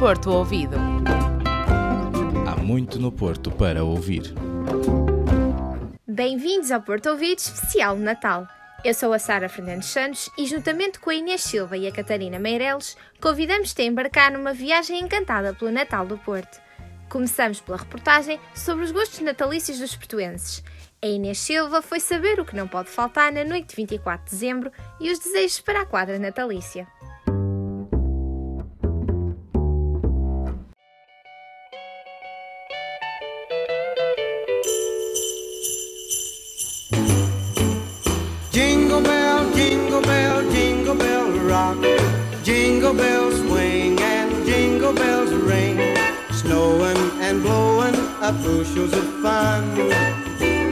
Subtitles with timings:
[0.00, 0.78] Porto Ouvido.
[2.48, 4.32] Há muito no Porto para ouvir.
[6.08, 8.48] Bem-vindos ao Porto Ouvido especial de Natal.
[8.82, 12.38] Eu sou a Sara Fernandes Santos e, juntamente com a Inês Silva e a Catarina
[12.38, 16.58] Meireles, convidamos-te a embarcar numa viagem encantada pelo Natal do Porto.
[17.10, 20.64] Começamos pela reportagem sobre os gostos natalícios dos portuenses.
[21.02, 24.30] A Inês Silva foi saber o que não pode faltar na noite de 24 de
[24.30, 26.88] dezembro e os desejos para a quadra natalícia.
[39.60, 41.78] Jingle bell, jingle bell rock.
[42.42, 45.76] Jingle bells swing and jingle bells ring.
[46.40, 47.96] Snowing and blowing
[48.26, 49.62] up bushels of fun.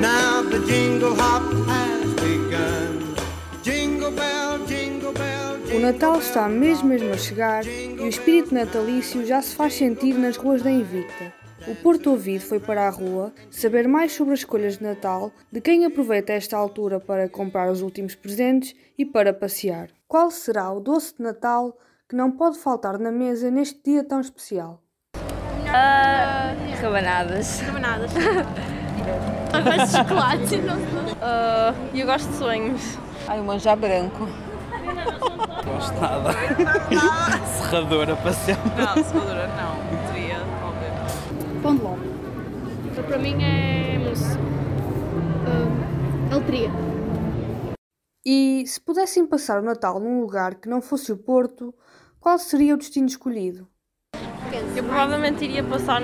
[0.00, 3.14] Now the jingle hop has begun.
[3.62, 9.26] Jingle bell, jingle bell, O Natal está mesmo mesmo a chegar e o espírito natalício
[9.26, 11.47] já se faz sentir nas ruas da Invicta.
[11.66, 15.60] O Porto Ouvido foi para a rua saber mais sobre as escolhas de Natal, de
[15.60, 19.88] quem aproveita esta altura para comprar os últimos presentes e para passear.
[20.06, 21.76] Qual será o doce de Natal
[22.08, 24.80] que não pode faltar na mesa neste dia tão especial?
[26.80, 27.60] Rabanadas.
[27.60, 28.12] Rabanadas.
[29.52, 30.60] Arroz de chocolate.
[31.20, 32.98] Ah, eu gosto de sonhos.
[33.26, 34.26] Ai, o manjar branco.
[35.66, 36.32] gosto nada.
[37.44, 38.82] Serradora para sempre.
[38.82, 40.07] Não, serradora não.
[43.08, 44.36] Para mim é mousse.
[45.46, 46.68] Uh, aletria.
[48.24, 51.74] E se pudessem passar o Natal num lugar que não fosse o Porto,
[52.20, 53.66] qual seria o destino escolhido?
[54.76, 56.02] Eu provavelmente iria passar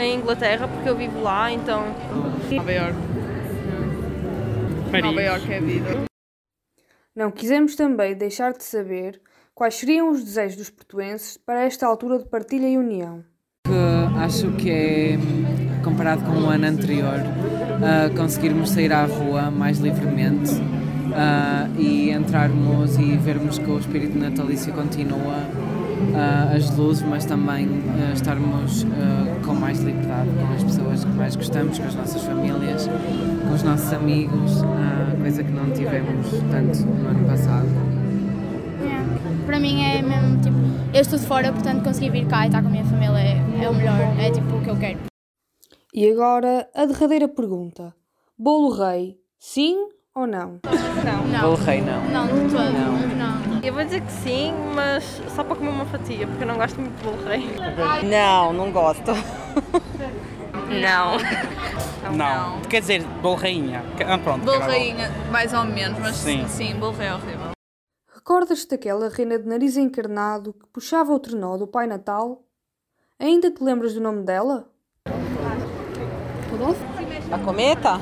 [0.00, 1.84] em Inglaterra porque eu vivo lá, então.
[2.50, 2.96] Nova York.
[5.02, 6.04] Nova York é a vida.
[7.14, 9.20] Não quisemos também deixar de saber
[9.54, 13.22] quais seriam os desejos dos portuenses para esta altura de partilha e união.
[13.66, 15.18] que acho que é,
[15.82, 17.20] comparado com o ano anterior,
[17.82, 20.50] ah, conseguirmos sair à rua mais livremente
[21.14, 25.38] ah, e entrarmos e vermos que o espírito natalício continua,
[26.14, 27.68] ah, as luzes, mas também
[28.14, 28.86] estarmos
[29.44, 32.88] com mais liberdade com as pessoas que mais gostamos, com as nossas famílias,
[33.46, 34.62] com os nossos amigos,
[35.20, 37.66] coisa que não tivemos tanto no ano passado.
[39.46, 40.56] Para mim é mesmo tipo.
[40.94, 43.64] Eu estou de fora, portanto conseguir vir cá e estar com a minha família é,
[43.64, 43.98] é o melhor.
[44.18, 45.11] É tipo o que eu quero.
[45.94, 47.94] E agora a derradeira pergunta:
[48.38, 50.58] Bolo Rei, sim ou não?
[51.30, 51.40] Não.
[51.42, 52.02] Bolo rei não.
[52.10, 53.16] Não, de todo.
[53.18, 53.60] Não.
[53.62, 55.04] Eu vou dizer que sim, mas
[55.34, 57.44] só para comer uma fatia, porque eu não gosto muito de bolo rei.
[58.08, 59.12] Não, não gosto.
[60.80, 61.18] Não.
[62.16, 62.62] Não.
[62.62, 63.82] Quer dizer, bolo rainha.
[64.08, 64.46] Ah, pronto.
[64.46, 66.48] Bolo rainha, mais ou menos, mas Sim.
[66.48, 67.50] sim, sim bolo rei é horrível.
[68.14, 72.42] Recordas-te daquela reina de nariz encarnado que puxava o trenó do Pai Natal?
[73.18, 74.71] Ainda te lembras do nome dela?
[77.32, 77.98] A cometa?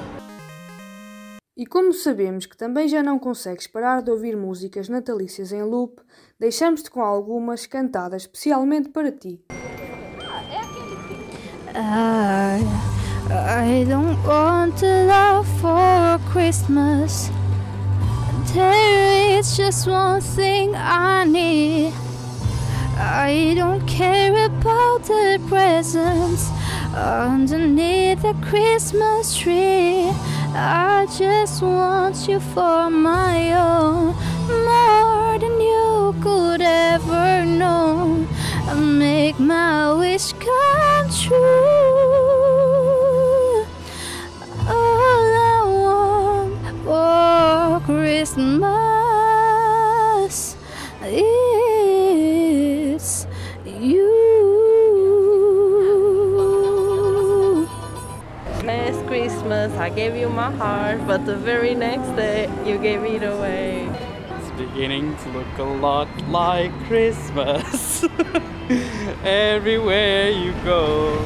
[1.57, 6.03] E como sabemos que também já não consegues parar de ouvir músicas natalícias em loop,
[6.37, 9.41] deixamos-te com algumas cantadas especialmente para ti.
[11.77, 12.61] I,
[13.31, 17.31] I don't want a lot for Christmas.
[18.53, 21.93] There is just one thing I need.
[22.99, 26.51] I don't care about the presents
[26.95, 30.11] underneath the Christmas tree.
[30.55, 34.15] I just want you for my own,
[34.49, 38.27] more than you could ever know.
[38.77, 41.37] Make my wish come true.
[44.69, 48.90] All I want for Christmas
[61.41, 63.89] very next day you gave it away.
[64.39, 68.05] It's beginning to look a lot like Christmas.
[69.25, 71.19] Everywhere you go.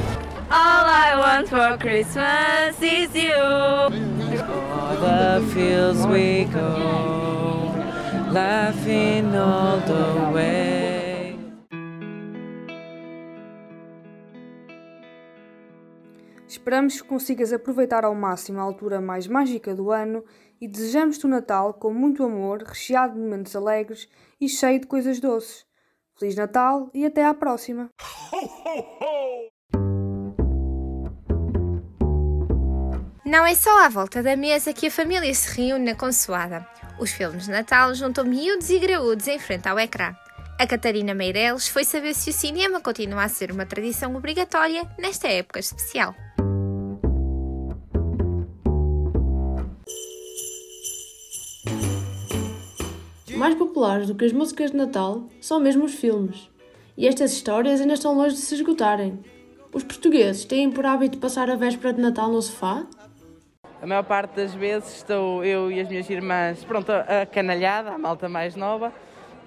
[0.49, 3.33] All I want for Christmas is you.
[3.33, 7.73] All the fields we go,
[8.31, 10.84] laughing all the way.
[16.65, 20.25] Esperamos que consigas aproveitar ao máximo a altura mais mágica do ano
[20.59, 24.09] e desejamos-te o Natal com muito amor, recheado de momentos alegres
[24.41, 25.63] e cheio de coisas doces.
[26.17, 27.91] Feliz Natal e até à próxima!
[33.23, 36.67] Não é só à volta da mesa que a família se reúne na consoada.
[36.99, 40.15] Os filmes de Natal juntam miúdos e graúdos em frente ao ecrã.
[40.59, 45.27] A Catarina Meireles foi saber se o cinema continua a ser uma tradição obrigatória nesta
[45.27, 46.15] época especial.
[53.45, 56.49] Mais populares do que as músicas de Natal são mesmo os filmes.
[56.97, 59.19] E estas histórias ainda estão longe de se esgotarem.
[59.71, 62.87] Os portugueses têm por hábito passar a véspera de Natal no sofá?
[63.79, 67.99] A maior parte das vezes estou eu e as minhas irmãs, pronto, a canalhada, a
[67.99, 68.91] malta mais nova,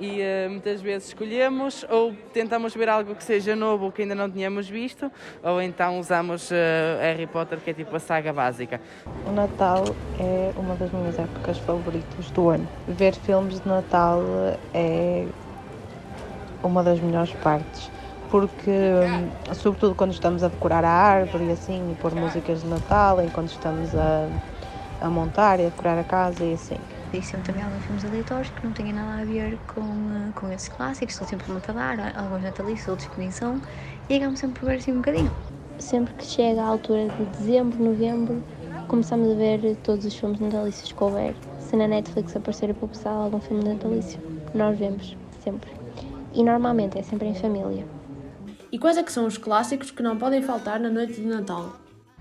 [0.00, 4.30] e uh, muitas vezes escolhemos ou tentamos ver algo que seja novo que ainda não
[4.30, 5.10] tínhamos visto,
[5.42, 6.54] ou então usamos uh,
[7.00, 8.80] Harry Potter, que é tipo a saga básica.
[9.26, 9.84] O Natal
[10.18, 12.68] é uma das minhas épocas favoritas do ano.
[12.86, 14.22] Ver filmes de Natal
[14.72, 15.26] é
[16.62, 17.90] uma das melhores partes.
[18.30, 18.70] Porque,
[19.54, 23.48] sobretudo quando estamos a decorar a árvore e assim, e pôr músicas de Natal, enquanto
[23.48, 24.28] estamos a,
[25.00, 26.76] a montar e a decorar a casa e assim.
[27.12, 30.52] E sempre também alguns filmes aleatórios que não têm nada a ver com, eh, com
[30.52, 33.60] esses clássicos, estão sempre a falar, alguns natalícios, outros que nem são,
[34.10, 35.30] e acabamos sempre por ver assim um bocadinho.
[35.78, 38.42] Sempre que chega a altura de dezembro, novembro,
[38.88, 41.34] começamos a ver todos os filmes natalícios que houver.
[41.58, 44.20] Se na Netflix aparecer para o pessoal algum filme natalício,
[44.54, 45.70] nós vemos, sempre.
[46.34, 47.86] E normalmente é sempre em família.
[48.70, 51.72] E quais é que são os clássicos que não podem faltar na noite de Natal?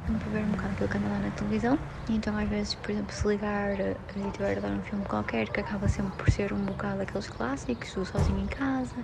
[0.10, 1.78] Um bocado aquilo que anda lá na televisão,
[2.10, 5.60] então às vezes, por exemplo, se ligar e tiver a dar um filme qualquer, que
[5.60, 9.04] acaba sempre por ser um bocado aqueles clássicos, o Sozinho em Casa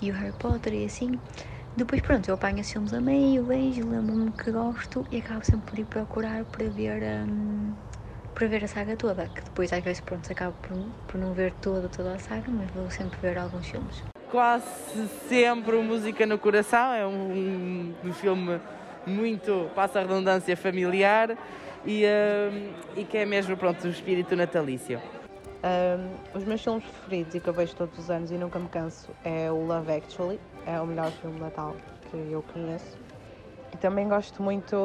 [0.00, 1.20] e o Harry Potter e assim.
[1.76, 5.70] Depois, pronto, eu apanho esses filmes a meio, vejo, lembro-me que gosto e acabo sempre
[5.70, 7.72] por ir procurar para ver, um,
[8.34, 11.52] para ver a saga toda, que depois às vezes, pronto, acabo por, por não ver
[11.52, 14.02] toda, toda a saga, mas vou sempre ver alguns filmes
[14.32, 14.64] quase
[15.28, 18.58] sempre Música no Coração, é um, um filme
[19.06, 21.36] muito, passa a redundância, familiar
[21.84, 25.00] e, um, e que é mesmo pronto, o espírito natalício.
[25.64, 28.68] Um, os meus filmes preferidos e que eu vejo todos os anos e nunca me
[28.68, 31.76] canso é o Love Actually, é o melhor filme de Natal
[32.10, 32.98] que eu conheço.
[33.82, 34.76] Também gosto muito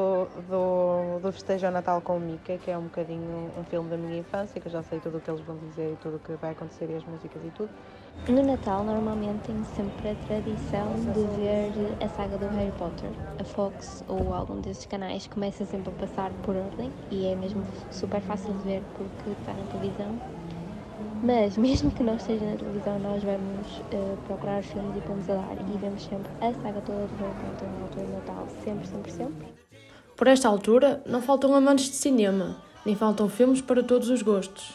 [0.50, 3.96] do, do Festejo ao Natal com o Mickey, que é um bocadinho um filme da
[3.96, 6.20] minha infância, que eu já sei tudo o que eles vão dizer e tudo o
[6.20, 7.70] que vai acontecer e as músicas e tudo.
[8.28, 13.12] No Natal, normalmente tenho sempre a tradição de ver a saga do Harry Potter.
[13.40, 17.64] A Fox ou algum desses canais começa sempre a passar por ordem e é mesmo
[17.92, 20.20] super fácil de ver porque está na televisão.
[21.24, 25.30] Mas, mesmo que não esteja na televisão, nós vamos uh, procurar os filmes e vamos
[25.30, 28.48] a dar e vemos sempre a saga toda do Harry Potter na altura do Natal.
[28.64, 29.48] Sempre, sempre, sempre.
[30.16, 34.74] Por esta altura, não faltam amantes de cinema, nem faltam filmes para todos os gostos.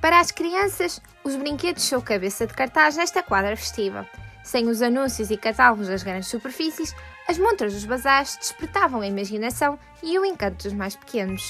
[0.00, 4.06] Para as crianças, os brinquedos são cabeça de cartaz nesta quadra festiva.
[4.46, 6.94] Sem os anúncios e catálogos das grandes superfícies,
[7.26, 11.42] as montras dos bazares despertavam a imaginação e o encanto dos mais pequenos.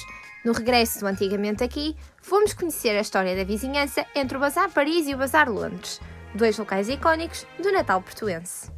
[0.43, 5.06] No regresso do Antigamente Aqui, fomos conhecer a história da vizinhança entre o Bazar Paris
[5.06, 6.00] e o Bazar Londres,
[6.34, 8.70] dois locais icónicos do Natal portuense.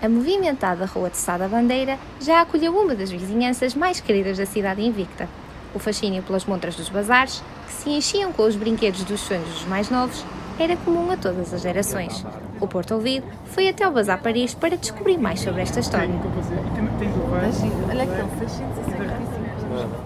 [0.00, 4.80] A movimentada Rua de Sada Bandeira já acolheu uma das vizinhanças mais queridas da cidade
[4.80, 5.28] invicta.
[5.74, 9.64] O fascínio pelas montras dos bazares, que se enchiam com os brinquedos dos sonhos dos
[9.64, 10.24] mais novos,
[10.58, 12.24] era comum a todas as gerações.
[12.60, 16.14] O Porto Ouvido foi até o Bazar Paris para descobrir mais sobre esta história.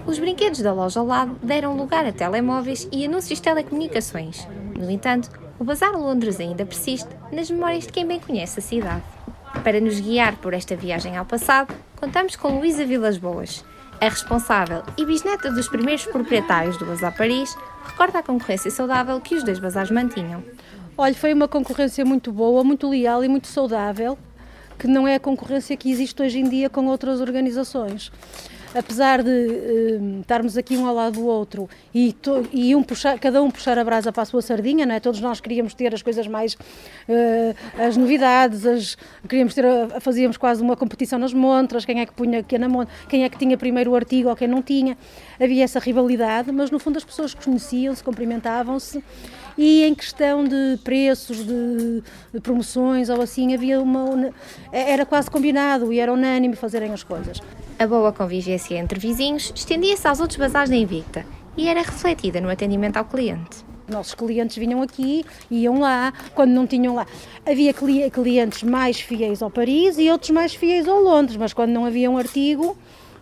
[0.05, 4.47] Os brinquedos da loja ao lado deram lugar a telemóveis e anúncios de telecomunicações.
[4.77, 9.03] No entanto, o Bazar Londres ainda persiste nas memórias de quem bem conhece a cidade.
[9.63, 13.63] Para nos guiar por esta viagem ao passado, contamos com Luísa Vilas Boas.
[14.03, 17.55] A responsável e bisneta dos primeiros proprietários do Bazar Paris
[17.85, 20.43] recorda a concorrência saudável que os dois bazares mantinham.
[20.97, 24.19] Olha, foi uma concorrência muito boa, muito leal e muito saudável,
[24.77, 28.11] que não é a concorrência que existe hoje em dia com outras organizações
[28.75, 33.19] apesar de uh, estarmos aqui um ao lado do outro e, to, e um puxar,
[33.19, 34.99] cada um puxar a brasa para a sua sardinha, não é?
[34.99, 40.37] todos nós queríamos ter as coisas mais, uh, as novidades, as, queríamos ter, a, fazíamos
[40.37, 43.37] quase uma competição nas montras, quem é que punha que na montra, quem é que
[43.37, 44.97] tinha primeiro o artigo ou quem não tinha,
[45.39, 49.03] havia essa rivalidade, mas no fundo as pessoas conheciam-se, cumprimentavam-se
[49.57, 52.03] e em questão de preços, de,
[52.33, 54.31] de, promoções ou assim, havia uma.
[54.71, 57.39] Era quase combinado e era unânime fazerem as coisas.
[57.79, 61.25] A boa convivência entre vizinhos estendia-se aos outros bazares da Invicta
[61.57, 63.65] e era refletida no atendimento ao cliente.
[63.89, 67.05] Nossos clientes vinham aqui, iam lá, quando não tinham lá.
[67.45, 71.85] Havia clientes mais fiéis ao Paris e outros mais fiéis ao Londres, mas quando não
[71.85, 72.77] havia um artigo,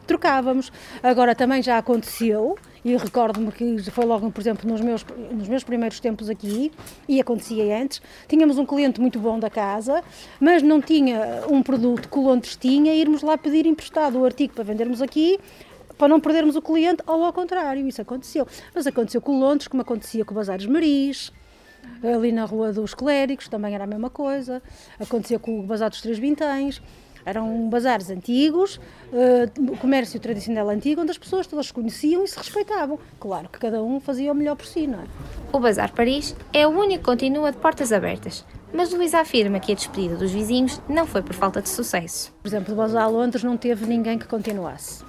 [0.06, 0.72] trocávamos.
[1.02, 5.64] Agora também já aconteceu e recordo-me que foi logo, por exemplo, nos meus, nos meus
[5.64, 6.72] primeiros tempos aqui,
[7.08, 10.04] e acontecia antes, tínhamos um cliente muito bom da casa,
[10.40, 14.54] mas não tinha um produto que o Londres tinha, irmos lá pedir emprestado o artigo
[14.54, 15.40] para vendermos aqui,
[15.98, 18.48] para não perdermos o cliente, ou ao contrário, isso aconteceu.
[18.74, 21.32] Mas aconteceu com Londres, como acontecia com o Bazares Maris,
[22.04, 24.62] ali na Rua dos Clérigos, também era a mesma coisa,
[25.00, 26.82] acontecia com o Bazar dos Três Vintães,
[27.26, 28.80] eram bazares antigos,
[29.12, 33.00] uh, comércio tradicional antigo, onde as pessoas todas se conheciam e se respeitavam.
[33.20, 35.06] Claro que cada um fazia o melhor por si, não é?
[35.52, 39.72] O Bazar Paris é o único que continua de portas abertas, mas Luísa afirma que
[39.72, 42.34] a despedida dos vizinhos não foi por falta de sucesso.
[42.42, 45.04] Por exemplo, o Bazar Londres não teve ninguém que continuasse.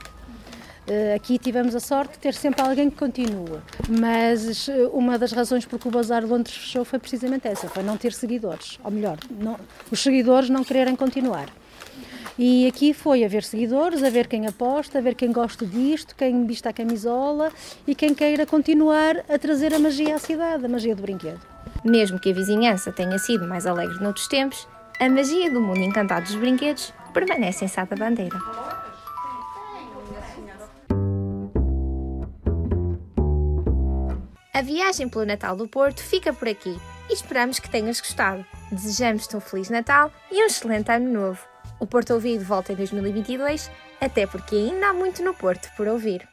[0.82, 5.30] Uh, aqui tivemos a sorte de ter sempre alguém que continua, mas uh, uma das
[5.30, 8.90] razões por que o Bazar Londres fechou foi precisamente essa, foi não ter seguidores, ou
[8.90, 9.56] melhor, não,
[9.92, 11.48] os seguidores não quererem continuar.
[12.38, 16.16] E aqui foi a ver seguidores, a ver quem aposta, a ver quem gosta disto,
[16.16, 17.52] quem vista a camisola
[17.86, 21.40] e quem queira continuar a trazer a magia à cidade, a magia do brinquedo.
[21.84, 24.66] Mesmo que a vizinhança tenha sido mais alegre noutros tempos,
[24.98, 28.38] a magia do mundo encantado dos brinquedos permanece em Sá da Bandeira.
[34.54, 36.78] A viagem pelo Natal do Porto fica por aqui
[37.10, 38.44] e esperamos que tenhas gostado.
[38.70, 41.51] Desejamos-te um Feliz Natal e um excelente Ano Novo.
[41.82, 43.68] O Porto Ouvido volta em 2022,
[44.00, 46.28] até porque ainda há muito no Porto por ouvir.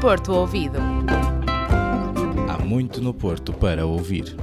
[0.00, 0.78] Porto Ouvido.
[2.48, 4.36] Há muito no Porto para ouvir.